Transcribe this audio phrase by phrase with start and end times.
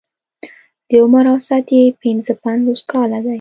[0.89, 3.29] د عمر اوسط يې پنځه پنځوس کاله دی.